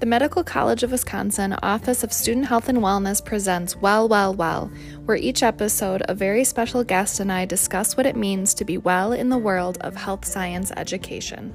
[0.00, 4.70] The Medical College of Wisconsin Office of Student Health and Wellness presents Well, Well, Well,
[5.04, 8.78] where each episode a very special guest and I discuss what it means to be
[8.78, 11.52] well in the world of health science education.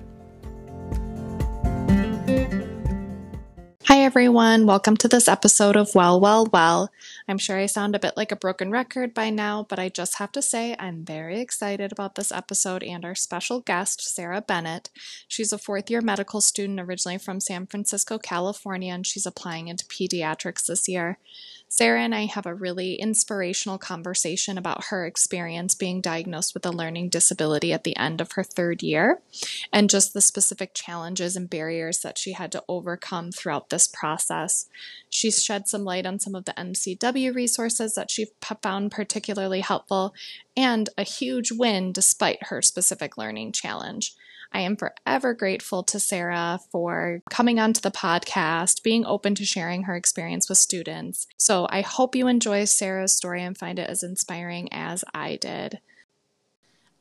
[3.88, 4.68] Hi, everyone.
[4.68, 6.92] Welcome to this episode of Well, Well, Well.
[7.28, 10.20] I'm sure I sound a bit like a broken record by now, but I just
[10.20, 14.92] have to say I'm very excited about this episode and our special guest, Sarah Bennett.
[15.28, 19.86] She's a fourth year medical student originally from San Francisco, California, and she's applying into
[19.86, 21.18] pediatrics this year.
[21.68, 26.72] Sarah and I have a really inspirational conversation about her experience being diagnosed with a
[26.72, 29.22] learning disability at the end of her third year
[29.74, 34.68] and just the specific challenges and barriers that she had to overcome throughout this process.
[35.10, 38.28] She's shed some light on some of the MCW resources that she
[38.62, 40.14] found particularly helpful
[40.56, 44.16] and a huge win despite her specific learning challenge.
[44.56, 49.84] I am forever grateful to Sarah for coming onto the podcast, being open to sharing
[49.84, 51.28] her experience with students.
[51.36, 55.82] So I hope you enjoy Sarah's story and find it as inspiring as I did.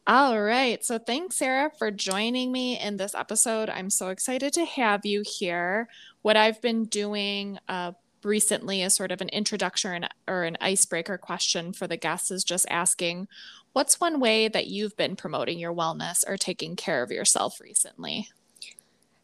[0.04, 0.84] All right.
[0.84, 3.70] So thanks, Sarah, for joining me in this episode.
[3.70, 5.88] I'm so excited to have you here.
[6.22, 7.92] What I've been doing uh,
[8.24, 12.66] recently is sort of an introduction or an icebreaker question for the guests is just
[12.70, 13.28] asking
[13.72, 18.28] What's one way that you've been promoting your wellness or taking care of yourself recently?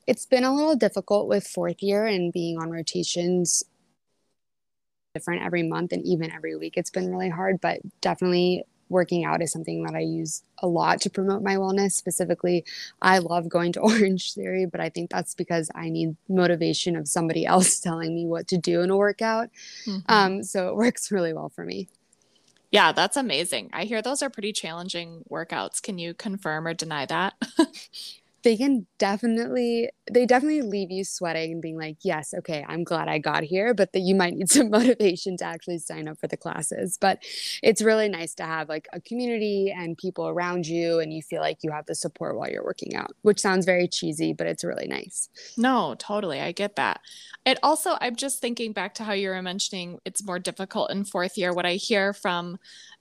[0.08, 3.62] It's been a little difficult with fourth year and being on rotations
[5.14, 6.74] different every month and even every week.
[6.76, 11.00] It's been really hard, but definitely working out is something that I use a lot
[11.02, 11.92] to promote my wellness.
[11.92, 12.64] Specifically,
[13.00, 17.08] I love going to Orange Theory, but I think that's because I need motivation of
[17.08, 19.48] somebody else telling me what to do in a workout.
[19.86, 19.98] Mm-hmm.
[20.12, 21.88] Um, so it works really well for me.
[22.70, 23.70] Yeah, that's amazing.
[23.72, 25.82] I hear those are pretty challenging workouts.
[25.82, 27.34] Can you confirm or deny that?
[28.42, 33.08] they can definitely they definitely leave you sweating and being like yes okay i'm glad
[33.08, 36.26] i got here but that you might need some motivation to actually sign up for
[36.26, 36.98] the classes.
[37.00, 37.22] But
[37.62, 41.40] it's really nice to have like a community and people around you and you feel
[41.40, 44.64] like you have the support while you're working out which sounds very cheesy but it's
[44.64, 45.28] really nice.
[45.56, 47.00] No totally i get that.
[47.44, 51.04] It also i'm just thinking back to how you were mentioning it's more difficult in
[51.04, 51.52] fourth year.
[51.52, 52.58] What i hear from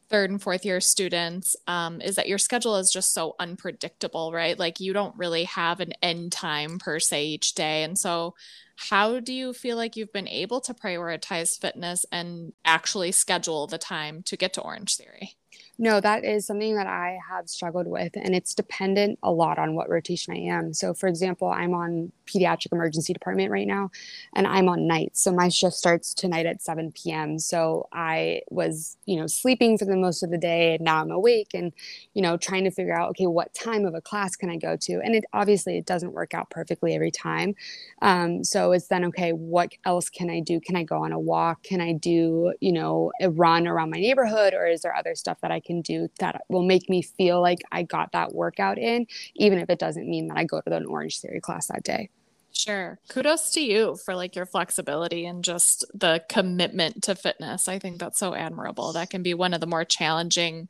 [0.09, 4.57] third and fourth year students um, is that your schedule is just so unpredictable, right?
[4.57, 7.83] Like you don't really have an end time per se each day.
[7.83, 8.35] And so,
[8.75, 13.77] how do you feel like you've been able to prioritize fitness and actually schedule the
[13.77, 15.38] time to get to Orange Theory?
[15.81, 19.75] No, that is something that I have struggled with, and it's dependent a lot on
[19.75, 20.73] what rotation I am.
[20.73, 23.89] So, for example, I'm on pediatric emergency department right now,
[24.35, 25.21] and I'm on nights.
[25.23, 27.39] So, my shift starts tonight at 7 p.m.
[27.39, 31.11] So, I was, you know, sleeping for the most of the day, and now I'm
[31.11, 31.71] awake and,
[32.13, 34.75] you know, trying to figure out, okay, what time of a class can I go
[34.81, 34.99] to?
[35.01, 37.55] And it obviously it doesn't work out perfectly every time.
[38.01, 40.59] Um, so, it's then, okay, what else can I do?
[40.59, 41.63] Can I go on a walk?
[41.63, 45.37] Can I do, you know, a run around my neighborhood, or is there other stuff
[45.41, 49.05] that I can do that will make me feel like I got that workout in,
[49.35, 52.09] even if it doesn't mean that I go to an Orange Theory class that day.
[52.51, 52.99] Sure.
[53.07, 57.67] Kudos to you for like your flexibility and just the commitment to fitness.
[57.67, 58.91] I think that's so admirable.
[58.93, 60.67] That can be one of the more challenging,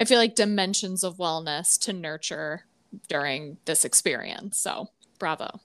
[0.00, 2.64] I feel like, dimensions of wellness to nurture
[3.08, 4.58] during this experience.
[4.58, 4.88] So,
[5.18, 5.60] bravo.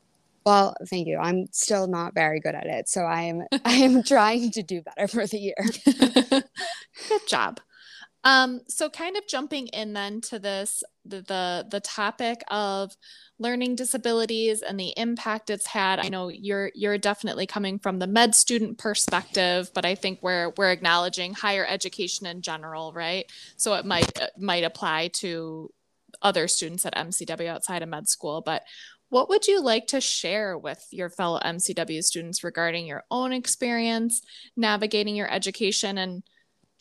[0.45, 1.17] Well, thank you.
[1.17, 4.81] I'm still not very good at it, so I am I am trying to do
[4.81, 5.65] better for the year.
[7.09, 7.59] Good job.
[8.23, 12.95] Um, so kind of jumping in then to this the, the the topic of
[13.39, 15.99] learning disabilities and the impact it's had.
[15.99, 20.53] I know you're you're definitely coming from the med student perspective, but I think we're
[20.57, 23.25] we're acknowledging higher education in general, right?
[23.57, 25.71] So it might it might apply to
[26.21, 28.63] other students at MCW outside of med school, but
[29.09, 34.21] what would you like to share with your fellow MCW students regarding your own experience
[34.55, 36.23] navigating your education and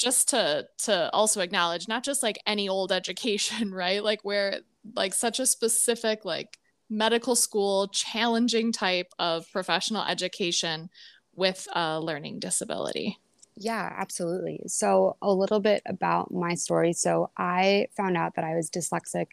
[0.00, 4.60] just to to also acknowledge not just like any old education right like where
[4.96, 6.58] like such a specific like
[6.88, 10.88] medical school challenging type of professional education
[11.36, 13.18] with a learning disability
[13.62, 14.62] yeah, absolutely.
[14.68, 16.94] So, a little bit about my story.
[16.94, 19.26] So, I found out that I was dyslexic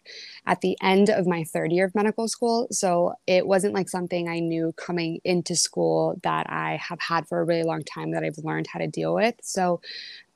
[0.45, 2.67] at the end of my third year of medical school.
[2.69, 7.39] So, it wasn't like something I knew coming into school that I have had for
[7.39, 9.35] a really long time that I've learned how to deal with.
[9.43, 9.79] So,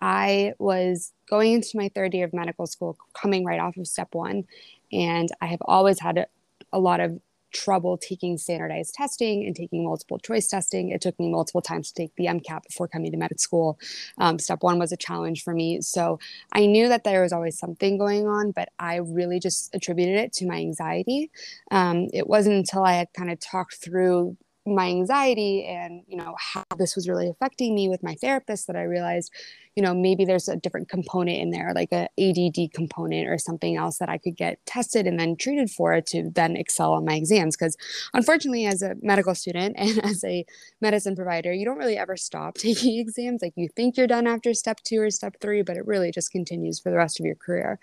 [0.01, 4.09] I was going into my third year of medical school, coming right off of step
[4.13, 4.45] one.
[4.91, 6.27] And I have always had a,
[6.73, 7.19] a lot of
[7.53, 10.89] trouble taking standardized testing and taking multiple choice testing.
[10.89, 13.79] It took me multiple times to take the MCAT before coming to medical school.
[14.17, 15.81] Um, step one was a challenge for me.
[15.81, 16.19] So
[16.53, 20.33] I knew that there was always something going on, but I really just attributed it
[20.33, 21.29] to my anxiety.
[21.71, 26.35] Um, it wasn't until I had kind of talked through my anxiety and you know
[26.37, 29.31] how this was really affecting me with my therapist that i realized
[29.75, 33.75] you know maybe there's a different component in there like a add component or something
[33.75, 37.15] else that i could get tested and then treated for to then excel on my
[37.15, 37.55] exams.
[37.55, 37.77] Because
[38.13, 40.45] unfortunately as a medical student and as a
[40.81, 43.41] medicine provider you don't really ever stop taking exams.
[43.41, 46.31] Like you think you're done after step two or step three but it really just
[46.31, 47.79] continues for the rest of your career.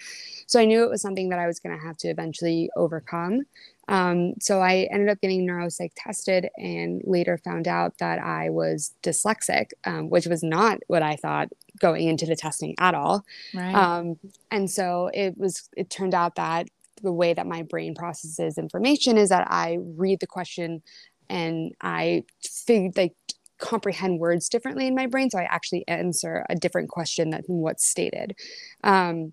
[0.47, 3.43] So i knew it was something that i was going to have to eventually overcome
[3.89, 8.93] um, so I ended up getting neuropsych tested and later found out that I was
[9.03, 11.49] dyslexic, um, which was not what I thought
[11.81, 13.25] going into the testing at all.
[13.55, 13.75] Right.
[13.75, 14.19] Um,
[14.51, 16.69] and so it was, it turned out that
[17.03, 20.83] the way that my brain processes information is that I read the question
[21.31, 23.15] and I fig- like
[23.59, 25.31] comprehend words differently in my brain.
[25.31, 28.37] So I actually answer a different question than what's stated.
[28.85, 29.33] Um,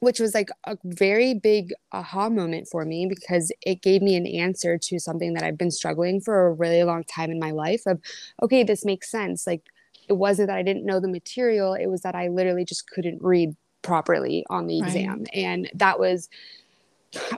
[0.00, 4.26] which was like a very big aha moment for me because it gave me an
[4.26, 7.82] answer to something that I've been struggling for a really long time in my life
[7.86, 8.00] of
[8.42, 9.62] okay this makes sense like
[10.08, 13.22] it wasn't that I didn't know the material it was that I literally just couldn't
[13.22, 14.88] read properly on the right.
[14.88, 16.28] exam and that was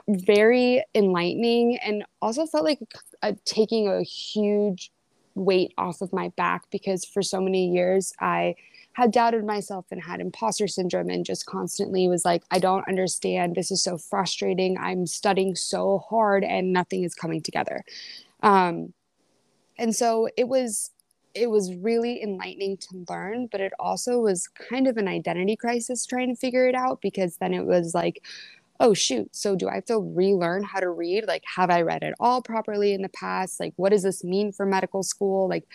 [0.07, 2.79] very enlightening and also felt like
[3.21, 4.91] a, taking a huge
[5.35, 8.55] weight off of my back because for so many years I
[8.97, 13.53] had doubted myself and had imposter syndrome and just constantly was like, I don't understand.
[13.53, 14.75] This is so frustrating.
[14.79, 17.83] I'm studying so hard and nothing is coming together.
[18.41, 18.93] Um,
[19.77, 20.89] and so it was
[21.35, 26.03] it was really enlightening to learn but it also was kind of an identity crisis
[26.03, 28.23] trying to figure it out because then it was like
[28.79, 32.01] oh shoot so do i have to relearn how to read like have i read
[32.01, 35.65] it all properly in the past like what does this mean for medical school like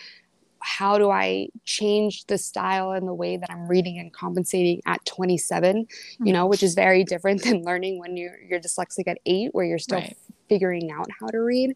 [0.63, 5.03] how do I change the style and the way that I'm reading and compensating at
[5.05, 6.25] 27, mm-hmm.
[6.25, 9.65] you know, which is very different than learning when you're, you're dyslexic at eight, where
[9.65, 10.17] you're still right.
[10.47, 11.75] figuring out how to read.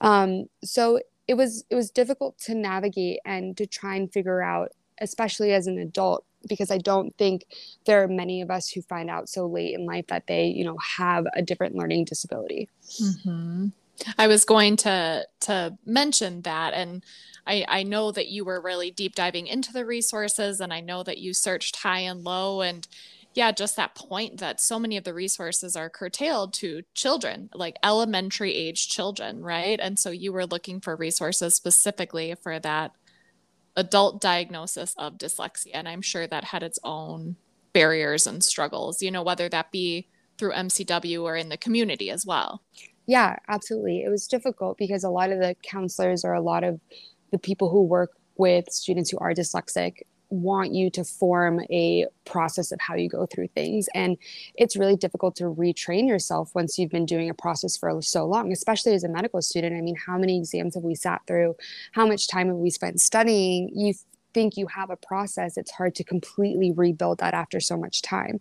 [0.00, 4.70] Um, so it was, it was difficult to navigate and to try and figure out,
[5.00, 7.44] especially as an adult, because I don't think
[7.84, 10.64] there are many of us who find out so late in life that they, you
[10.64, 12.68] know, have a different learning disability.
[13.02, 13.68] Mm-hmm.
[14.18, 17.04] I was going to to mention that and
[17.46, 21.02] I, I know that you were really deep diving into the resources and I know
[21.02, 22.86] that you searched high and low and
[23.34, 27.76] yeah, just that point that so many of the resources are curtailed to children, like
[27.82, 29.78] elementary age children, right?
[29.80, 32.92] And so you were looking for resources specifically for that
[33.76, 35.70] adult diagnosis of dyslexia.
[35.74, 37.36] And I'm sure that had its own
[37.72, 42.26] barriers and struggles, you know, whether that be through MCW or in the community as
[42.26, 42.62] well.
[43.10, 44.04] Yeah, absolutely.
[44.04, 46.78] It was difficult because a lot of the counselors or a lot of
[47.32, 52.70] the people who work with students who are dyslexic want you to form a process
[52.70, 53.88] of how you go through things.
[53.96, 54.16] And
[54.54, 58.52] it's really difficult to retrain yourself once you've been doing a process for so long,
[58.52, 59.76] especially as a medical student.
[59.76, 61.56] I mean, how many exams have we sat through?
[61.90, 63.70] How much time have we spent studying?
[63.74, 63.92] You
[64.34, 68.40] think you have a process, it's hard to completely rebuild that after so much time.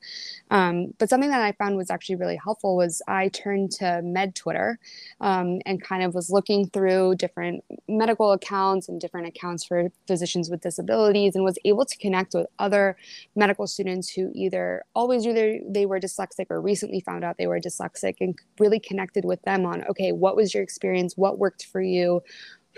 [0.52, 4.36] Um, but something that I found was actually really helpful was I turned to Med
[4.36, 4.80] Twitter
[5.22, 10.50] um, and kind of was looking through different medical accounts and different accounts for physicians
[10.50, 12.96] with disabilities and was able to connect with other
[13.36, 17.60] medical students who either always either they were dyslexic or recently found out they were
[17.60, 21.82] dyslexic and really connected with them on okay what was your experience what worked for
[21.82, 22.22] you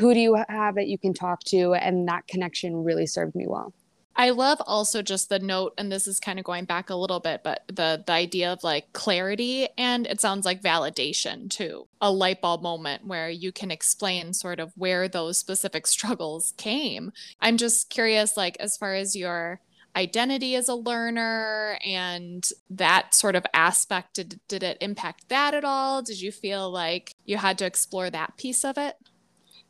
[0.01, 3.46] who do you have that you can talk to and that connection really served me
[3.48, 3.74] well
[4.13, 7.22] I love also just the note, and this is kind of going back a little
[7.22, 11.88] bit, but the the idea of like clarity and it sounds like validation too.
[12.01, 17.13] A light bulb moment where you can explain sort of where those specific struggles came.
[17.39, 19.62] I'm just curious, like as far as your
[19.96, 25.65] identity as a learner and that sort of aspect, did, did it impact that at
[25.65, 26.01] all?
[26.01, 28.96] Did you feel like you had to explore that piece of it?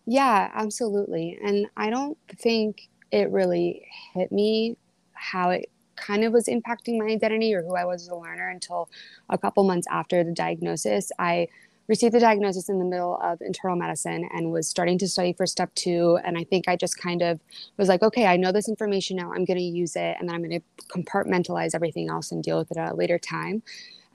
[0.06, 1.38] Yeah, absolutely.
[1.44, 4.78] And I don't think it really hit me
[5.14, 8.50] how it kind of was impacting my identity or who I was as a learner
[8.50, 8.90] until
[9.30, 11.12] a couple months after the diagnosis.
[11.20, 11.48] I
[11.88, 15.46] received the diagnosis in the middle of internal medicine and was starting to study for
[15.46, 16.18] step two.
[16.24, 17.40] And I think I just kind of
[17.78, 19.32] was like, okay, I know this information now.
[19.34, 22.58] I'm going to use it and then I'm going to compartmentalize everything else and deal
[22.58, 23.62] with it at a later time.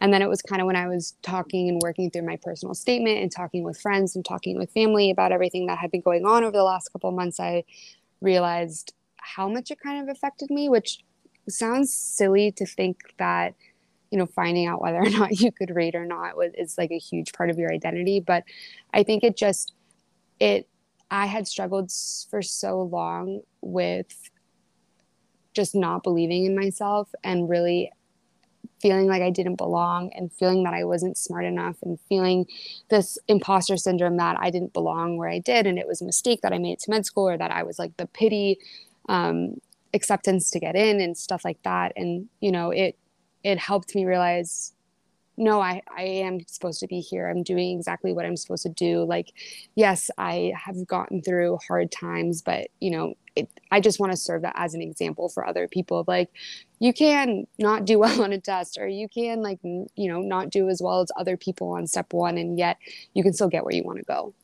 [0.00, 2.74] And then it was kind of when I was talking and working through my personal
[2.74, 6.26] statement and talking with friends and talking with family about everything that had been going
[6.26, 7.64] on over the last couple months, I
[8.20, 11.02] realized how much it kind of affected me, which
[11.48, 13.54] sounds silly to think that,
[14.10, 16.90] you know, finding out whether or not you could read or not was is like
[16.90, 18.20] a huge part of your identity.
[18.20, 18.44] But
[18.92, 19.72] I think it just
[20.40, 20.68] it
[21.10, 21.90] I had struggled
[22.30, 24.30] for so long with
[25.54, 27.90] just not believing in myself and really
[28.80, 32.46] feeling like I didn't belong and feeling that I wasn't smart enough and feeling
[32.90, 36.42] this imposter syndrome that I didn't belong where I did and it was a mistake
[36.42, 38.58] that I made to med school or that I was like the pity
[39.08, 39.60] um,
[39.94, 41.92] acceptance to get in and stuff like that.
[41.96, 42.96] And you know, it
[43.42, 44.72] it helped me realize
[45.36, 47.28] no I, I am supposed to be here.
[47.28, 49.04] I'm doing exactly what i'm supposed to do.
[49.04, 49.32] Like
[49.74, 54.16] yes i have gotten through hard times but you know it, i just want to
[54.16, 56.30] serve that as an example for other people like
[56.80, 60.50] you can not do well on a test or you can like you know not
[60.50, 62.78] do as well as other people on step one and yet
[63.14, 64.34] you can still get where you want to go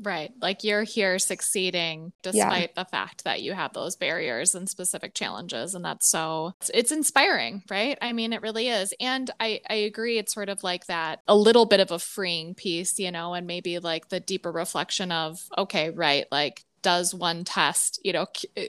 [0.00, 0.32] Right.
[0.40, 2.82] Like you're here succeeding despite yeah.
[2.82, 5.74] the fact that you have those barriers and specific challenges.
[5.74, 7.98] And that's so, it's, it's, inspiring, right?
[8.00, 8.92] I mean, it really is.
[8.98, 10.18] And I, I agree.
[10.18, 13.46] It's sort of like that, a little bit of a freeing piece, you know, and
[13.46, 18.62] maybe like the deeper reflection of, okay, right, like does one test, you know, uh,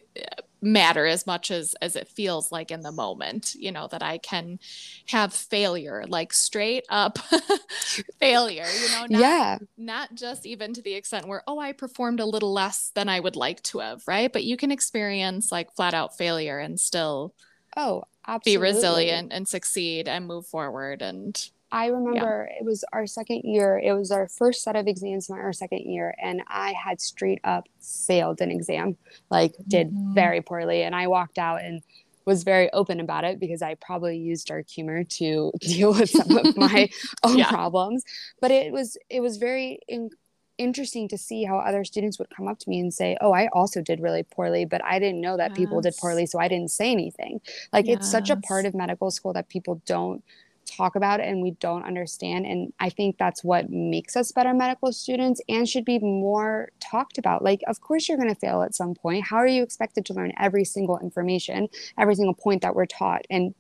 [0.62, 4.18] matter as much as as it feels like in the moment you know that i
[4.18, 4.60] can
[5.08, 7.18] have failure like straight up
[8.20, 12.20] failure you know not, yeah not just even to the extent where oh i performed
[12.20, 15.74] a little less than i would like to have right but you can experience like
[15.76, 17.34] flat out failure and still
[17.78, 18.58] oh absolutely.
[18.58, 22.60] be resilient and succeed and move forward and I remember yeah.
[22.60, 23.78] it was our second year.
[23.78, 27.40] It was our first set of exams in our second year, and I had straight
[27.44, 28.98] up failed an exam,
[29.30, 30.14] like did mm-hmm.
[30.14, 30.84] very poorly.
[30.84, 31.82] And I walked out and
[32.26, 36.38] was very open about it because I probably used dark humor to deal with some
[36.38, 36.90] of my
[37.24, 37.50] own yeah.
[37.50, 38.04] problems.
[38.42, 40.12] But it was it was very in-
[40.58, 43.48] interesting to see how other students would come up to me and say, "Oh, I
[43.54, 45.58] also did really poorly, but I didn't know that yes.
[45.58, 47.98] people did poorly, so I didn't say anything." Like yes.
[47.98, 50.24] it's such a part of medical school that people don't
[50.66, 52.46] talk about it and we don't understand.
[52.46, 57.18] And I think that's what makes us better medical students and should be more talked
[57.18, 57.44] about.
[57.44, 59.26] Like, of course, you're going to fail at some point.
[59.26, 63.26] How are you expected to learn every single information, every single point that we're taught,
[63.30, 63.54] and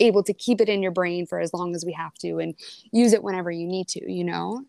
[0.00, 2.54] able to keep it in your brain for as long as we have to and
[2.92, 4.64] use it whenever you need to, you know?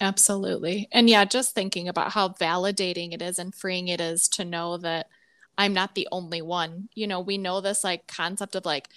[0.00, 0.88] Absolutely.
[0.92, 4.78] And yeah, just thinking about how validating it is and freeing it is to know
[4.78, 5.08] that
[5.58, 6.88] I'm not the only one.
[6.94, 8.88] You know, we know this like concept of like,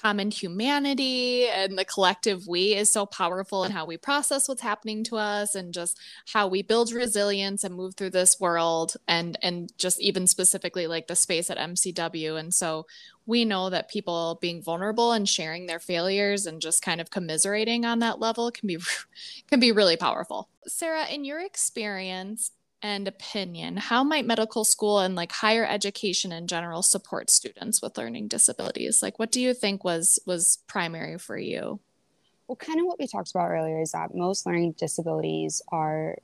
[0.00, 5.02] common humanity and the collective we is so powerful in how we process what's happening
[5.04, 5.98] to us and just
[6.32, 11.06] how we build resilience and move through this world and and just even specifically like
[11.06, 12.86] the space at MCW and so
[13.26, 17.84] we know that people being vulnerable and sharing their failures and just kind of commiserating
[17.84, 18.78] on that level can be
[19.48, 20.48] can be really powerful.
[20.66, 26.46] Sarah, in your experience, and opinion, how might medical school and like higher education in
[26.46, 29.02] general support students with learning disabilities?
[29.02, 31.80] Like what do you think was was primary for you?
[32.46, 36.16] Well, kind of what we talked about earlier is that most learning disabilities are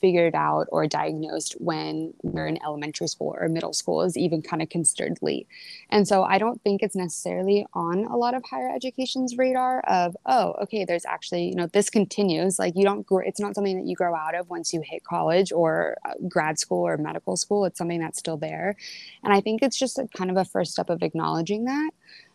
[0.00, 4.62] figured out or diagnosed when we're in elementary school or middle school is even kind
[4.62, 5.46] of considered late.
[5.90, 10.16] And so I don't think it's necessarily on a lot of higher education's radar of,
[10.26, 12.58] oh, okay, there's actually, you know, this continues.
[12.58, 15.04] Like you don't, grow, it's not something that you grow out of once you hit
[15.04, 17.64] college or uh, grad school or medical school.
[17.64, 18.76] It's something that's still there.
[19.22, 21.90] And I think it's just kind of a first step of acknowledging that.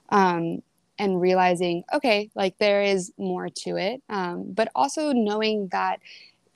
[0.09, 0.61] Um,
[0.99, 4.03] and realizing, okay, like there is more to it.
[4.07, 5.99] Um, but also knowing that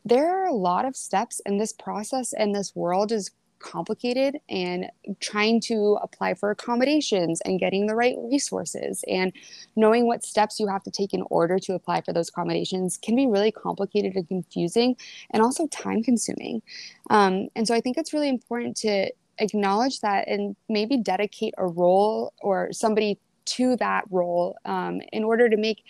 [0.06, 4.86] there are a lot of steps in this process and this world is complicated and
[5.20, 9.34] trying to apply for accommodations and getting the right resources and
[9.76, 13.16] knowing what steps you have to take in order to apply for those accommodations can
[13.16, 14.96] be really complicated and confusing
[15.32, 16.62] and also time consuming.
[17.10, 19.10] Um, and so i think it's really important to
[19.40, 25.50] acknowledge that and maybe dedicate a role or somebody to that role um, in order
[25.50, 25.84] to make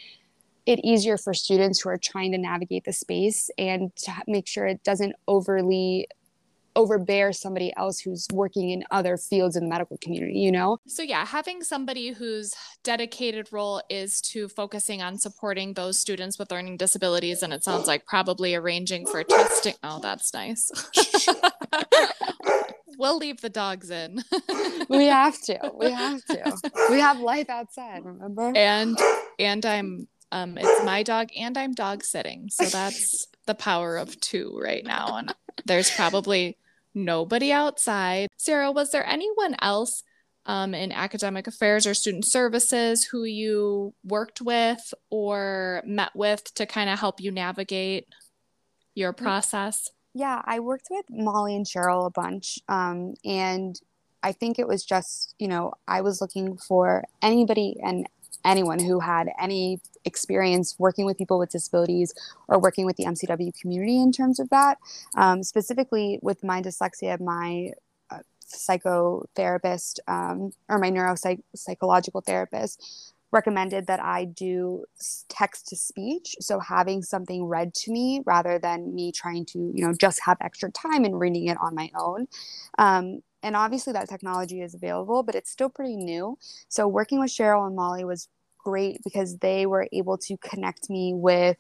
[0.65, 4.65] it easier for students who are trying to navigate the space and to make sure
[4.65, 6.07] it doesn't overly
[6.75, 10.77] overbear somebody else who's working in other fields in the medical community, you know?
[10.87, 12.53] So, yeah, having somebody whose
[12.83, 17.87] dedicated role is to focusing on supporting those students with learning disabilities, and it sounds
[17.87, 19.75] like probably arranging for testing.
[19.83, 20.69] Oh, that's nice.
[22.97, 24.23] we'll leave the dogs in.
[24.89, 25.71] we have to.
[25.75, 26.57] We have to.
[26.89, 28.51] We have life outside, remember?
[28.55, 28.97] And
[29.39, 32.49] and I'm um, it's my dog and I'm dog sitting.
[32.49, 35.15] So that's the power of two right now.
[35.15, 36.57] And there's probably
[36.93, 38.27] nobody outside.
[38.35, 40.03] Sarah, was there anyone else
[40.45, 46.65] um, in academic affairs or student services who you worked with or met with to
[46.65, 48.07] kind of help you navigate
[48.93, 49.89] your process?
[50.13, 52.59] Yeah, I worked with Molly and Cheryl a bunch.
[52.67, 53.79] Um, and
[54.21, 58.05] I think it was just, you know, I was looking for anybody and
[58.45, 62.13] anyone who had any experience working with people with disabilities
[62.47, 64.77] or working with the MCW community in terms of that.
[65.17, 67.71] Um, specifically with my dyslexia, my
[68.09, 74.85] uh, psychotherapist um, or my neuropsychological therapist recommended that I do
[75.27, 76.35] text to speech.
[76.39, 80.37] So having something read to me rather than me trying to, you know, just have
[80.41, 82.27] extra time and reading it on my own.
[82.77, 86.37] Um, and obviously that technology is available, but it's still pretty new.
[86.69, 88.27] So working with Cheryl and Molly was
[88.65, 91.57] great because they were able to connect me with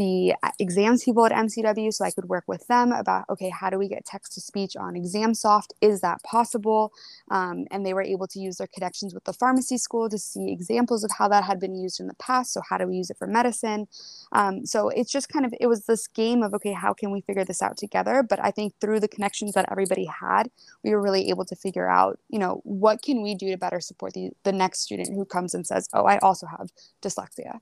[0.00, 3.78] the exams people at MCW so I could work with them about okay, how do
[3.78, 5.72] we get text to speech on ExamSoft?
[5.82, 6.90] Is that possible?
[7.30, 10.50] Um, and they were able to use their connections with the pharmacy school to see
[10.50, 12.54] examples of how that had been used in the past.
[12.54, 13.88] So, how do we use it for medicine?
[14.32, 17.20] Um, so, it's just kind of it was this game of okay, how can we
[17.20, 18.22] figure this out together?
[18.26, 20.50] But I think through the connections that everybody had,
[20.82, 23.80] we were really able to figure out, you know, what can we do to better
[23.80, 26.70] support the, the next student who comes and says, oh, I also have
[27.02, 27.60] dyslexia.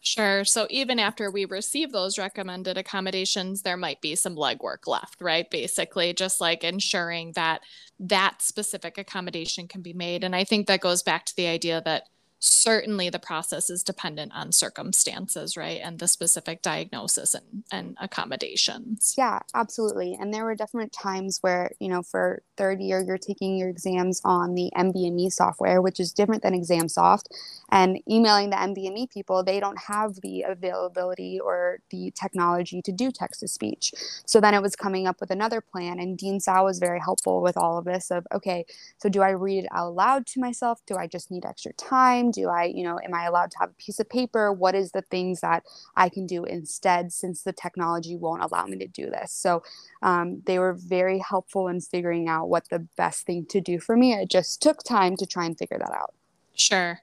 [0.00, 0.44] Sure.
[0.44, 5.50] So even after we receive those recommended accommodations, there might be some legwork left, right?
[5.50, 7.62] Basically, just like ensuring that
[7.98, 10.22] that specific accommodation can be made.
[10.22, 12.04] And I think that goes back to the idea that
[12.40, 15.80] certainly the process is dependent on circumstances, right?
[15.82, 19.14] And the specific diagnosis and, and accommodations.
[19.16, 20.16] Yeah, absolutely.
[20.18, 24.20] And there were definite times where, you know, for third year, you're taking your exams
[24.24, 27.24] on the NBME software, which is different than ExamSoft.
[27.70, 33.10] And emailing the NBME people, they don't have the availability or the technology to do
[33.10, 33.92] text to speech.
[34.26, 35.98] So then it was coming up with another plan.
[35.98, 38.64] And Dean Sao was very helpful with all of this of, okay,
[38.98, 40.80] so do I read it out loud to myself?
[40.86, 42.27] Do I just need extra time?
[42.30, 44.52] Do I, you know, am I allowed to have a piece of paper?
[44.52, 45.64] What is the things that
[45.96, 49.32] I can do instead since the technology won't allow me to do this?
[49.32, 49.62] So
[50.02, 53.96] um, they were very helpful in figuring out what the best thing to do for
[53.96, 54.14] me.
[54.14, 56.14] It just took time to try and figure that out.
[56.54, 57.00] Sure.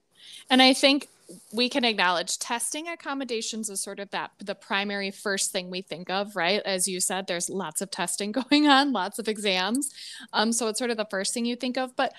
[0.50, 1.08] And I think
[1.52, 6.10] we can acknowledge testing accommodations is sort of that the primary first thing we think
[6.10, 6.62] of, right?
[6.66, 9.90] As you said, there's lots of testing going on, lots of exams.
[10.34, 11.96] Um, so it's sort of the first thing you think of.
[11.96, 12.14] But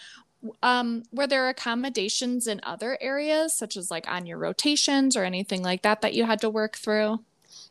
[0.62, 5.62] um, were there accommodations in other areas, such as like on your rotations or anything
[5.62, 7.20] like that, that you had to work through?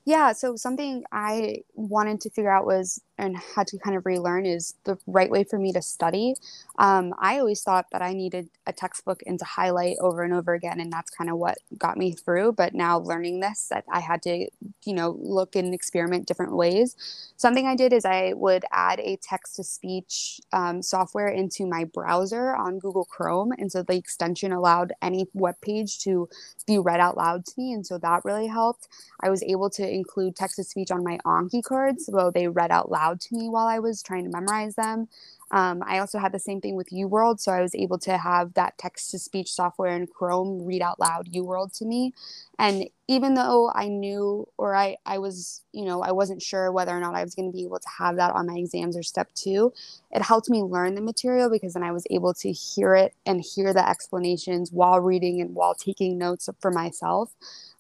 [0.06, 4.46] Yeah, so something I wanted to figure out was and had to kind of relearn
[4.46, 6.36] is the right way for me to study.
[6.78, 10.54] Um, I always thought that I needed a textbook and to highlight over and over
[10.54, 12.54] again, and that's kind of what got me through.
[12.54, 14.48] But now learning this, that I had to,
[14.86, 16.96] you know, look and experiment different ways.
[17.38, 21.86] Something I did is I would add a text to speech um, software into my
[21.86, 26.30] browser on Google Chrome, and so the extension allowed any web page to
[26.68, 28.88] be read out loud to me, and so that really helped.
[29.22, 32.72] I was able to include text to speech on my Anki cards, so they read
[32.72, 35.08] out loud loud to me while I was trying to memorize them.
[35.52, 38.54] Um, I also had the same thing with UWorld, so I was able to have
[38.56, 42.14] that text to speech software in Chrome read out loud UWorld to me.
[42.58, 46.92] And even though I knew or I, I was, you know, I wasn't sure whether
[46.92, 49.04] or not I was going to be able to have that on my exams or
[49.04, 49.72] step two,
[50.12, 53.42] it helped me learn the material because then I was able to hear it and
[53.42, 57.32] hear the explanations while reading and while taking notes for myself.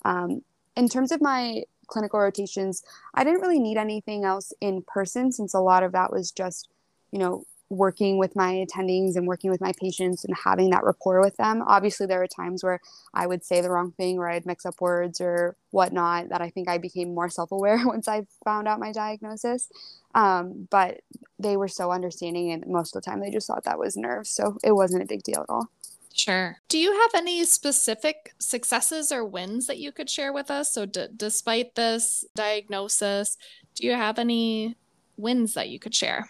[0.04, 0.44] Um,
[0.76, 5.54] in terms of my clinical rotations, I didn't really need anything else in person since
[5.54, 6.70] a lot of that was just,
[7.12, 11.22] you know, working with my attendings and working with my patients and having that rapport
[11.22, 11.64] with them.
[11.66, 12.80] Obviously, there were times where
[13.14, 16.50] I would say the wrong thing or I'd mix up words or whatnot that I
[16.50, 19.70] think I became more self aware once I found out my diagnosis.
[20.14, 21.02] Um, but
[21.40, 24.30] they were so understanding, and most of the time they just thought that was nerves.
[24.30, 25.70] So it wasn't a big deal at all.
[26.14, 26.58] Sure.
[26.70, 30.72] Do you have any specific successes or wins that you could share with us?
[30.72, 33.38] So, d- despite this diagnosis,
[33.76, 34.78] do you have any
[35.18, 36.30] wins that you could share?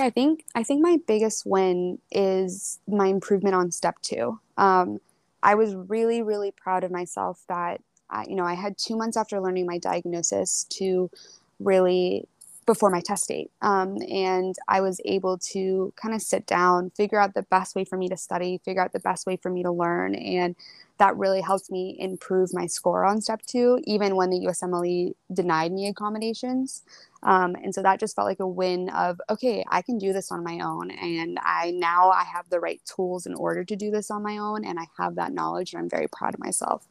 [0.00, 4.40] Yeah, I think I think my biggest win is my improvement on step two.
[4.56, 4.98] Um,
[5.42, 7.82] I was really, really proud of myself that
[8.26, 11.10] you know I had two months after learning my diagnosis to
[11.58, 12.26] really
[12.70, 13.50] before my test date.
[13.62, 17.84] Um, and I was able to kind of sit down, figure out the best way
[17.84, 20.14] for me to study, figure out the best way for me to learn.
[20.14, 20.54] And
[20.98, 25.72] that really helped me improve my score on step two, even when the USMLE denied
[25.72, 26.82] me accommodations.
[27.24, 30.30] Um, and so that just felt like a win of, okay, I can do this
[30.30, 30.92] on my own.
[30.92, 34.38] And I now I have the right tools in order to do this on my
[34.38, 34.64] own.
[34.64, 36.86] And I have that knowledge and I'm very proud of myself.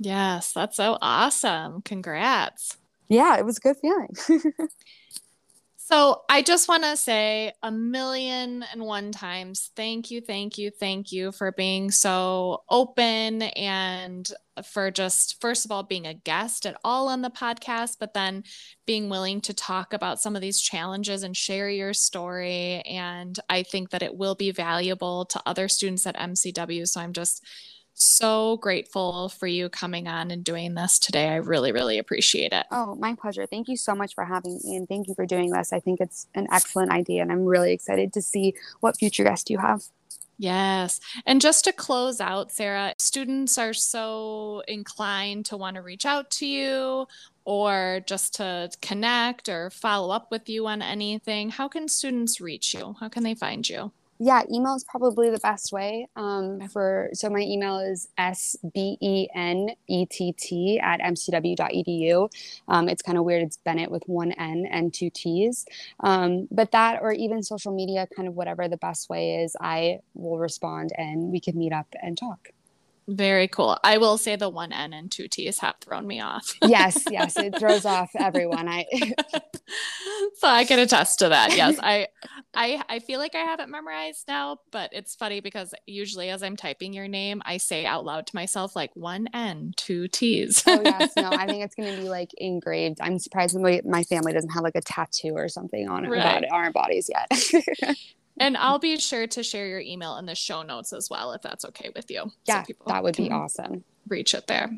[0.00, 1.82] Yes, that's so awesome.
[1.82, 2.78] Congrats.
[3.08, 4.14] Yeah, it was a good feeling.
[5.86, 10.70] So I just want to say a million and one times thank you, thank you,
[10.70, 14.26] thank you for being so open and
[14.64, 18.44] for just, first of all, being a guest at all on the podcast, but then
[18.86, 22.80] being willing to talk about some of these challenges and share your story.
[22.86, 26.88] And I think that it will be valuable to other students at MCW.
[26.88, 27.44] So I'm just
[28.04, 31.28] so grateful for you coming on and doing this today.
[31.28, 32.66] I really, really appreciate it.
[32.70, 33.46] Oh, my pleasure.
[33.46, 35.72] Thank you so much for having me and thank you for doing this.
[35.72, 39.50] I think it's an excellent idea and I'm really excited to see what future guests
[39.50, 39.82] you have.
[40.36, 41.00] Yes.
[41.26, 46.30] And just to close out, Sarah, students are so inclined to want to reach out
[46.32, 47.06] to you
[47.44, 51.50] or just to connect or follow up with you on anything.
[51.50, 52.96] How can students reach you?
[52.98, 53.92] How can they find you?
[54.18, 56.08] Yeah, email is probably the best way.
[56.16, 56.68] Um.
[56.72, 62.30] For so my email is s b e n e t t at mcw.edu.
[62.68, 63.42] Um, it's kind of weird.
[63.42, 65.66] It's Bennett with one n and two t's.
[66.00, 70.00] Um, but that, or even social media, kind of whatever the best way is, I
[70.14, 72.50] will respond and we can meet up and talk.
[73.06, 73.78] Very cool.
[73.84, 76.54] I will say the one N and two T's have thrown me off.
[76.62, 78.66] yes, yes, it throws off everyone.
[78.68, 78.86] I
[80.36, 81.54] so I can attest to that.
[81.54, 82.08] Yes, I,
[82.54, 86.42] I, I feel like I have it memorized now, but it's funny because usually as
[86.42, 90.62] I'm typing your name, I say out loud to myself like one N, two T's.
[90.66, 92.98] oh yes, no, I think it's going to be like engraved.
[93.02, 96.20] I'm surprised my family doesn't have like a tattoo or something on it right.
[96.20, 97.96] about our bodies yet.
[98.38, 101.42] And I'll be sure to share your email in the show notes as well, if
[101.42, 102.30] that's okay with you.
[102.46, 103.84] Yeah, so that would be awesome.
[104.08, 104.70] Reach it there.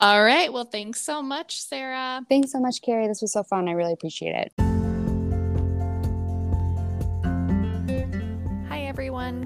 [0.00, 0.52] All right.
[0.52, 2.20] Well, thanks so much, Sarah.
[2.28, 3.08] Thanks so much, Carrie.
[3.08, 3.68] This was so fun.
[3.68, 4.73] I really appreciate it.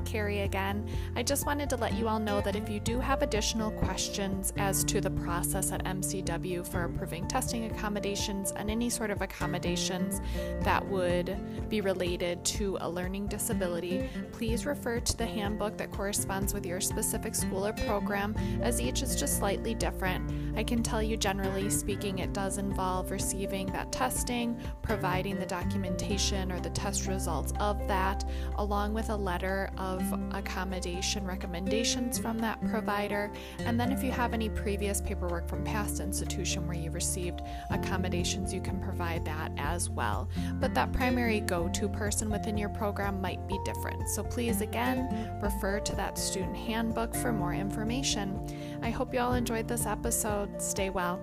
[0.04, 0.86] Carrie again.
[1.16, 4.52] I just wanted to let you all know that if you do have additional questions
[4.56, 10.20] as to the process at MCW for approving testing accommodations and any sort of accommodations
[10.60, 11.36] that would
[11.68, 16.80] be related to a learning disability, please refer to the handbook that corresponds with your
[16.80, 20.30] specific school or program, as each is just slightly different.
[20.56, 26.50] I can tell you, generally speaking, it does involve receiving that testing, providing the documentation
[26.52, 28.24] or the test results of that,
[28.56, 33.30] along with a letter of accommodation recommendations from that provider.
[33.60, 38.52] And then, if you have any previous paperwork from past institution where you received accommodations,
[38.52, 40.28] you can provide that as well.
[40.54, 44.08] But that primary go to person within your program might be different.
[44.08, 48.78] So please, again, refer to that student handbook for more information.
[48.82, 50.60] I hope you all enjoyed this episode.
[50.60, 51.20] Stay well.